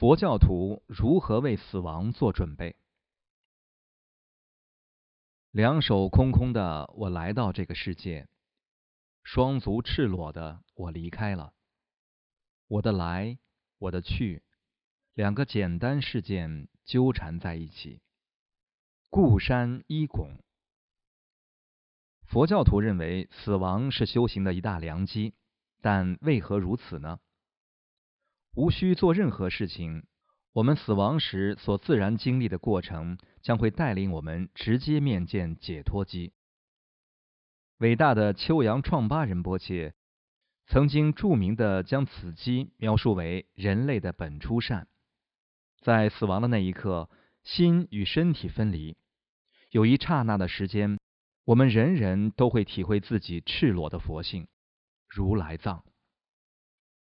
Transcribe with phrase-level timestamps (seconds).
[0.00, 2.74] 佛教徒如何为死亡做准备？
[5.50, 8.26] 两手空空的我来到这个世界，
[9.22, 11.52] 双足赤裸的我离开了。
[12.66, 13.36] 我的来，
[13.76, 14.42] 我的去，
[15.12, 18.00] 两个简单事件纠缠在一起。
[19.10, 20.38] 故山依拱。
[22.26, 25.34] 佛教徒认为死亡是修行的一大良机，
[25.82, 27.20] 但为何如此呢？
[28.60, 30.04] 无需做任何事情，
[30.52, 36.34] 我们死亡时所自然经历的过程，将会带领我们直接面见解脱机。
[37.78, 39.94] 伟大的秋阳创巴仁波切
[40.66, 44.88] 曾经著名的将此机描述为人类的本初善，
[45.80, 47.08] 在死亡的那一刻，
[47.42, 48.98] 心与身体分离，
[49.70, 50.98] 有一刹那的时间，
[51.46, 54.48] 我们人人都会体会自己赤裸的佛性，
[55.08, 55.82] 如来藏。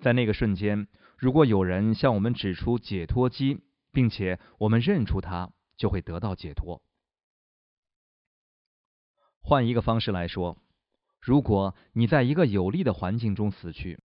[0.00, 0.88] 在那个瞬间。
[1.16, 3.60] 如果有人向我们指出解脱机，
[3.92, 6.82] 并且我们认出他，就会得到解脱。
[9.42, 10.58] 换一个方式来说，
[11.20, 14.00] 如果你在一个有利的环境中死去，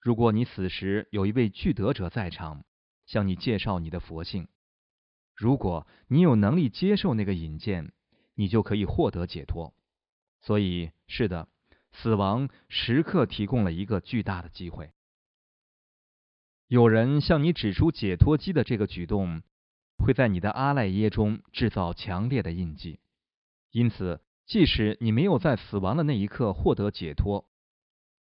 [0.00, 2.64] 如果你死时有一位具德者在场，
[3.06, 4.48] 向你介绍你的佛性，
[5.34, 7.92] 如果你有能力接受那个引荐，
[8.34, 9.74] 你就可以获得解脱。
[10.40, 11.48] 所以，是的，
[11.92, 14.92] 死亡时刻提供了一个巨大的机会。
[16.68, 19.42] 有人向你指出解脱机的这个举动，
[19.98, 23.00] 会在你的阿赖耶中制造强烈的印记。
[23.70, 27.48] 因此，即使你没有在死亡的那一刻获得解脱，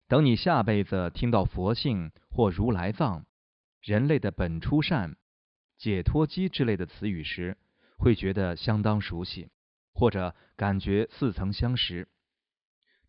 [0.06, 3.26] 等你下辈子听到佛性或如来藏、
[3.82, 5.16] 人类的本初善、
[5.76, 7.56] 解脱机之类的词语时，
[7.96, 9.48] 会觉得相当熟悉，
[9.92, 12.08] 或者感觉似曾相识。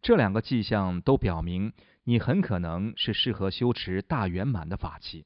[0.01, 5.25] 这两个迹象都表明，你很可能是适合修持大圆满的法器。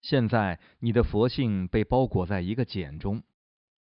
[0.00, 3.22] 现在你的佛性被包裹在一个茧中，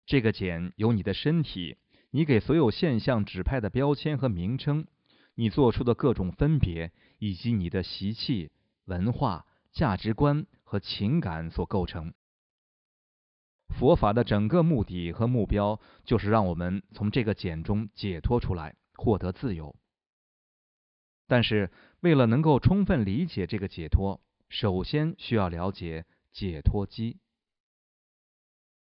[0.07, 1.77] 这个茧由你的身体、
[2.11, 4.87] 你给所有现象指派的标签和名称、
[5.35, 8.51] 你做出的各种分别，以及你的习气、
[8.87, 12.13] 文化、价值观和情感所构成。
[13.69, 19.77] 佛法的整个目的和目标，就是让我们从这个茧中解脱出来，获得自由。
[21.27, 21.71] 但是，
[22.01, 27.19] 为了能够充分理解这个解脱，首先需要了解解脱机。